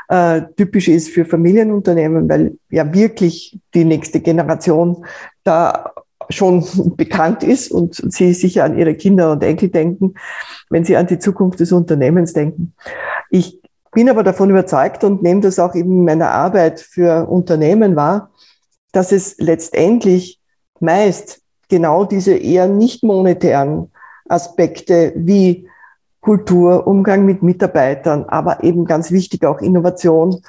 äh, 0.08 0.42
typisch 0.56 0.88
ist 0.88 1.10
für 1.10 1.26
Familienunternehmen, 1.26 2.30
weil 2.30 2.58
ja 2.70 2.94
wirklich 2.94 3.60
die 3.74 3.86
nächste 3.86 4.20
Generation 4.22 5.06
da 5.44 5.92
schon 6.30 6.66
bekannt 6.98 7.44
ist 7.44 7.72
und 7.72 7.96
sie 8.12 8.34
sicher 8.34 8.64
an 8.64 8.78
ihre 8.78 8.96
Kinder 8.96 9.32
und 9.32 9.44
Enkel 9.44 9.70
denken, 9.70 10.16
wenn 10.70 10.86
sie 10.86 10.98
an 10.98 11.08
die 11.08 11.20
Zukunft 11.20 11.60
des 11.60 11.72
Unternehmens 11.72 12.34
denken. 12.34 12.74
Ich 13.30 13.60
bin 13.92 14.10
aber 14.10 14.24
davon 14.24 14.50
überzeugt 14.50 15.04
und 15.04 15.24
nehme 15.24 15.42
das 15.42 15.58
auch 15.60 15.74
eben 15.74 15.92
in 15.92 16.06
meiner 16.06 16.32
Arbeit 16.32 16.82
für 16.82 17.28
Unternehmen 17.28 17.96
wahr, 17.96 18.32
dass 18.92 19.12
es 19.12 19.38
letztendlich 19.40 20.40
meist 20.80 21.42
genau 21.70 22.06
diese 22.06 22.36
eher 22.36 22.68
nicht 22.68 23.04
monetären 23.04 23.92
Aspekte 24.28 25.14
wie 25.16 25.68
Kultur, 26.26 26.88
Umgang 26.88 27.24
mit 27.24 27.44
Mitarbeitern, 27.44 28.26
aber 28.28 28.64
eben 28.64 28.86
ganz 28.86 29.12
wichtig 29.12 29.46
auch 29.46 29.62
Innovation, 29.62 30.42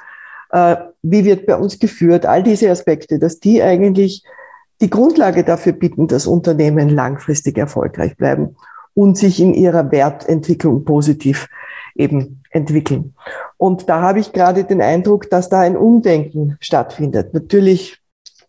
äh, 0.49 0.75
wie 1.03 1.23
wird 1.23 1.45
bei 1.45 1.55
uns 1.55 1.77
geführt, 1.77 2.25
all 2.25 2.41
diese 2.41 2.71
Aspekte, 2.71 3.19
dass 3.19 3.39
die 3.39 3.61
eigentlich 3.61 4.23
die 4.81 4.89
Grundlage 4.89 5.43
dafür 5.43 5.73
bieten, 5.73 6.07
dass 6.07 6.25
Unternehmen 6.25 6.89
langfristig 6.89 7.59
erfolgreich 7.59 8.17
bleiben 8.17 8.55
und 8.95 9.19
sich 9.19 9.39
in 9.39 9.53
ihrer 9.53 9.91
Wertentwicklung 9.91 10.83
positiv 10.83 11.47
eben 11.95 12.41
entwickeln. 12.49 13.13
Und 13.57 13.87
da 13.87 14.01
habe 14.01 14.19
ich 14.19 14.33
gerade 14.33 14.63
den 14.63 14.81
Eindruck, 14.81 15.29
dass 15.29 15.49
da 15.49 15.59
ein 15.59 15.77
Umdenken 15.77 16.57
stattfindet. 16.59 17.35
Natürlich 17.35 17.99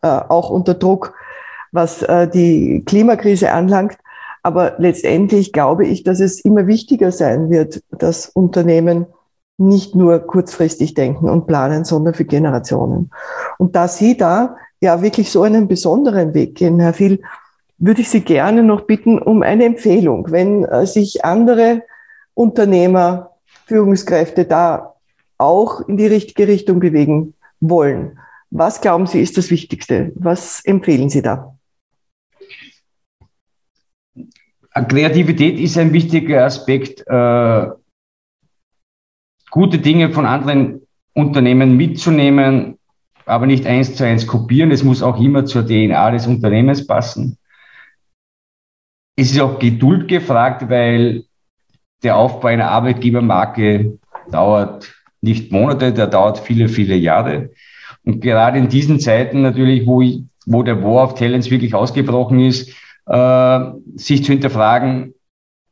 äh, 0.01 0.07
auch 0.07 0.49
unter 0.49 0.73
Druck, 0.73 1.13
was 1.73 2.03
äh, 2.03 2.27
die 2.27 2.83
Klimakrise 2.87 3.53
anlangt. 3.53 3.99
Aber 4.49 4.77
letztendlich 4.79 5.53
glaube 5.53 5.87
ich, 5.87 6.05
dass 6.05 6.21
es 6.21 6.43
immer 6.43 6.67
wichtiger 6.67 7.13
sein 7.13 7.51
wird, 7.51 7.83
dass 7.91 8.31
Unternehmen 8.31 9.05
nicht 9.59 9.95
nur 9.95 10.21
kurzfristig 10.21 10.95
denken 10.95 11.29
und 11.29 11.47
planen, 11.47 11.85
sondern 11.85 12.15
für 12.15 12.25
Generationen. 12.25 13.11
Und 13.59 13.77
da 13.77 13.89
Sie 13.89 14.17
da 14.17 14.57
ja 14.81 15.03
wirklich 15.03 15.31
so 15.31 15.43
einen 15.43 15.69
besonderen 15.69 16.33
Weg 16.33 16.55
gehen, 16.55 16.81
Herr 16.81 16.95
Phil, 16.95 17.21
würde 17.77 18.01
ich 18.01 18.09
Sie 18.09 18.23
gerne 18.23 18.63
noch 18.63 18.87
bitten 18.87 19.19
um 19.19 19.43
eine 19.43 19.67
Empfehlung, 19.67 20.31
wenn 20.31 20.65
äh, 20.65 20.87
sich 20.87 21.27
andere 21.27 21.83
Unternehmer 22.33 23.33
Führungskräfte 23.67 24.47
da 24.47 24.95
auch 25.37 25.87
in 25.87 25.99
die 25.99 26.07
richtige 26.07 26.49
Richtung 26.49 26.81
bewegen 26.81 27.35
wollen. 27.61 28.19
Was 28.51 28.81
glauben 28.81 29.07
Sie 29.07 29.21
ist 29.21 29.37
das 29.37 29.51
Wichtigste? 29.51 30.11
Was 30.15 30.65
empfehlen 30.65 31.11
Sie 31.11 31.21
da? 31.21 31.58
Kreativität 34.83 35.59
ist 35.59 35.79
ein 35.79 35.93
wichtiger 35.93 36.45
Aspekt. 36.45 37.07
Äh, 37.07 37.67
gute 39.51 39.79
Dinge 39.79 40.11
von 40.11 40.27
anderen 40.27 40.83
Unternehmen 41.15 41.77
mitzunehmen, 41.77 42.79
aber 43.27 43.47
nicht 43.47 43.67
eins 43.67 43.95
zu 43.95 44.05
eins 44.05 44.27
kopieren. 44.27 44.71
Es 44.71 44.85
muss 44.85 45.03
auch 45.03 45.21
immer 45.21 45.45
zur 45.45 45.67
DNA 45.67 46.11
des 46.13 46.27
Unternehmens 46.27 46.87
passen. 46.87 47.39
Es 49.17 49.33
ist 49.33 49.41
auch 49.41 49.59
Geduld 49.59 50.09
gefragt, 50.09 50.69
weil 50.69 51.25
der 52.03 52.17
Aufbau 52.17 52.49
einer 52.49 52.71
Arbeitgebermarke 52.71 53.99
dauert 54.31 54.95
nicht 55.21 55.51
Monate, 55.51 55.93
der 55.93 56.07
dauert 56.07 56.39
viele, 56.39 56.69
viele 56.69 56.95
Jahre. 56.95 57.51
Und 58.05 58.21
gerade 58.21 58.59
in 58.59 58.69
diesen 58.69 59.01
Zeiten 59.01 59.43
natürlich, 59.43 59.87
wo, 59.87 60.01
ich, 60.01 60.23
wo 60.47 60.63
der 60.63 60.83
War 60.83 61.05
of 61.05 61.15
Talents 61.15 61.51
wirklich 61.51 61.75
ausgebrochen 61.75 62.41
ist, 62.41 62.73
äh, 63.09 63.61
sich 63.97 64.25
zu 64.25 64.33
hinterfragen, 64.33 65.15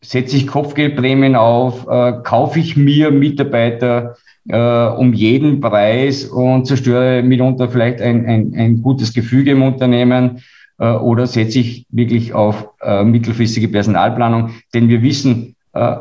setze 0.02 0.36
ich 0.36 0.46
Kopfgeldprämien 0.46 1.36
auf, 1.36 1.86
äh, 1.88 2.20
kaufe 2.22 2.60
ich 2.60 2.76
mir 2.76 3.10
Mitarbeiter 3.10 4.16
äh, 4.48 4.86
um 4.86 5.12
jeden 5.12 5.60
Preis 5.60 6.24
und 6.24 6.66
zerstöre 6.66 7.22
mitunter 7.22 7.68
vielleicht 7.68 8.00
ein, 8.00 8.26
ein, 8.26 8.54
ein 8.54 8.82
gutes 8.82 9.12
Gefüge 9.12 9.52
im 9.52 9.62
Unternehmen 9.62 10.42
äh, 10.78 10.90
oder 10.92 11.26
setze 11.26 11.58
ich 11.58 11.86
wirklich 11.90 12.32
auf 12.32 12.70
äh, 12.80 13.04
mittelfristige 13.04 13.68
Personalplanung? 13.68 14.50
Denn 14.74 14.88
wir 14.88 15.02
wissen, 15.02 15.56
äh, 15.72 15.96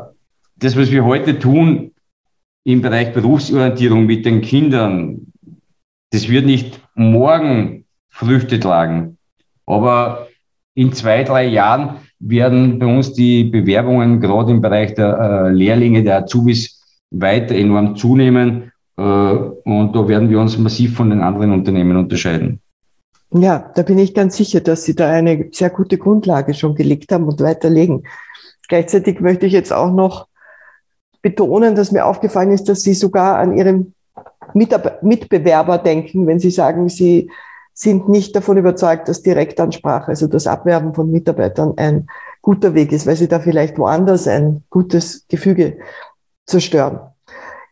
das, 0.56 0.76
was 0.76 0.90
wir 0.90 1.04
heute 1.04 1.38
tun 1.38 1.92
im 2.64 2.82
Bereich 2.82 3.12
Berufsorientierung 3.12 4.06
mit 4.06 4.24
den 4.24 4.40
Kindern, 4.40 5.32
das 6.10 6.28
wird 6.28 6.46
nicht 6.46 6.80
morgen 6.94 7.84
Früchte 8.08 8.58
tragen. 8.58 9.18
Aber 9.66 10.28
in 10.76 10.92
zwei, 10.92 11.24
drei 11.24 11.46
Jahren 11.46 11.96
werden 12.20 12.78
bei 12.78 12.86
uns 12.86 13.14
die 13.14 13.44
Bewerbungen 13.44 14.20
gerade 14.20 14.52
im 14.52 14.60
Bereich 14.60 14.94
der 14.94 15.18
äh, 15.18 15.50
Lehrlinge, 15.50 16.04
der 16.04 16.18
Azubis 16.18 16.82
weiter 17.10 17.54
enorm 17.54 17.96
zunehmen. 17.96 18.72
Äh, 18.96 19.02
und 19.02 19.92
da 19.96 20.06
werden 20.06 20.28
wir 20.28 20.38
uns 20.38 20.58
massiv 20.58 20.94
von 20.94 21.08
den 21.10 21.22
anderen 21.22 21.52
Unternehmen 21.52 21.96
unterscheiden. 21.96 22.60
Ja, 23.32 23.70
da 23.74 23.82
bin 23.82 23.98
ich 23.98 24.14
ganz 24.14 24.36
sicher, 24.36 24.60
dass 24.60 24.84
Sie 24.84 24.94
da 24.94 25.10
eine 25.10 25.48
sehr 25.50 25.70
gute 25.70 25.96
Grundlage 25.96 26.52
schon 26.52 26.74
gelegt 26.74 27.10
haben 27.10 27.24
und 27.24 27.40
weiterlegen. 27.40 28.04
Gleichzeitig 28.68 29.20
möchte 29.20 29.46
ich 29.46 29.52
jetzt 29.52 29.72
auch 29.72 29.92
noch 29.92 30.26
betonen, 31.22 31.74
dass 31.74 31.90
mir 31.90 32.04
aufgefallen 32.04 32.52
ist, 32.52 32.68
dass 32.68 32.82
Sie 32.82 32.94
sogar 32.94 33.38
an 33.38 33.56
Ihren 33.56 33.94
Mitbewerber 34.52 35.78
denken, 35.78 36.26
wenn 36.26 36.38
Sie 36.38 36.50
sagen, 36.50 36.88
Sie 36.90 37.30
sind 37.78 38.08
nicht 38.08 38.34
davon 38.34 38.56
überzeugt, 38.56 39.06
dass 39.06 39.22
Direktansprache, 39.22 40.08
also 40.08 40.26
das 40.28 40.46
Abwerben 40.46 40.94
von 40.94 41.10
Mitarbeitern 41.10 41.74
ein 41.76 42.08
guter 42.40 42.72
Weg 42.72 42.90
ist, 42.90 43.06
weil 43.06 43.16
Sie 43.16 43.28
da 43.28 43.38
vielleicht 43.38 43.76
woanders 43.78 44.26
ein 44.26 44.64
gutes 44.70 45.26
Gefüge 45.28 45.76
zerstören. 46.46 47.00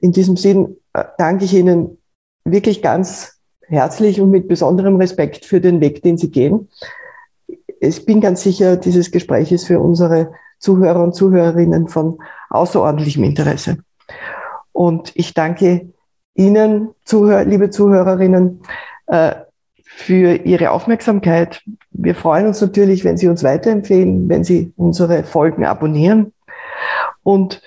In 0.00 0.12
diesem 0.12 0.36
Sinn 0.36 0.76
äh, 0.92 1.04
danke 1.16 1.46
ich 1.46 1.54
Ihnen 1.54 1.96
wirklich 2.44 2.82
ganz 2.82 3.40
herzlich 3.66 4.20
und 4.20 4.30
mit 4.30 4.46
besonderem 4.46 4.96
Respekt 4.96 5.46
für 5.46 5.62
den 5.62 5.80
Weg, 5.80 6.02
den 6.02 6.18
Sie 6.18 6.30
gehen. 6.30 6.68
Ich 7.80 8.04
bin 8.04 8.20
ganz 8.20 8.42
sicher, 8.42 8.76
dieses 8.76 9.10
Gespräch 9.10 9.52
ist 9.52 9.66
für 9.66 9.80
unsere 9.80 10.32
Zuhörer 10.58 11.02
und 11.02 11.14
Zuhörerinnen 11.14 11.88
von 11.88 12.18
außerordentlichem 12.50 13.24
Interesse. 13.24 13.78
Und 14.72 15.12
ich 15.14 15.32
danke 15.32 15.92
Ihnen, 16.34 16.90
Zuhör, 17.06 17.46
liebe 17.46 17.70
Zuhörerinnen, 17.70 18.60
äh, 19.06 19.36
für 19.96 20.34
Ihre 20.44 20.72
Aufmerksamkeit. 20.72 21.62
Wir 21.92 22.14
freuen 22.14 22.48
uns 22.48 22.60
natürlich, 22.60 23.04
wenn 23.04 23.16
Sie 23.16 23.28
uns 23.28 23.44
weiterempfehlen, 23.44 24.28
wenn 24.28 24.42
Sie 24.44 24.72
unsere 24.76 25.22
Folgen 25.22 25.64
abonnieren. 25.64 26.32
Und 27.22 27.62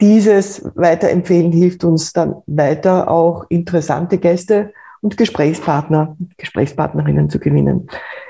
dieses 0.00 0.64
Weiterempfehlen 0.76 1.52
hilft 1.52 1.84
uns 1.84 2.12
dann 2.12 2.36
weiter 2.46 3.10
auch 3.10 3.44
interessante 3.48 4.18
Gäste 4.18 4.72
und 5.02 5.16
Gesprächspartner, 5.16 6.16
Gesprächspartnerinnen 6.38 7.28
zu 7.28 7.38
gewinnen. 7.38 7.88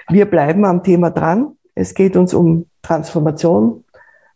Wir 0.08 0.24
bleiben 0.24 0.64
am 0.64 0.82
Thema 0.82 1.10
dran. 1.10 1.56
Es 1.74 1.94
geht 1.94 2.16
uns 2.16 2.32
um 2.34 2.66
Transformation, 2.82 3.84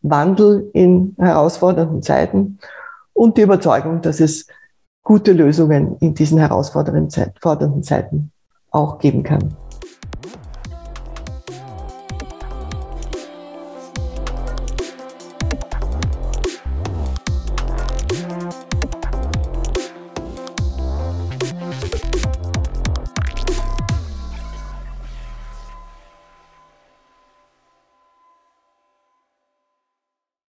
Wandel 0.02 0.70
in 0.74 1.16
herausfordernden 1.18 2.02
Zeiten 2.02 2.58
und 3.14 3.38
die 3.38 3.42
Überzeugung, 3.42 4.02
dass 4.02 4.20
es 4.20 4.46
gute 5.02 5.32
Lösungen 5.32 5.96
in 6.00 6.14
diesen 6.14 6.38
herausfordernden 6.38 7.10
Zeiten 7.10 8.30
auch 8.74 8.98
geben 8.98 9.22
kann. 9.22 9.54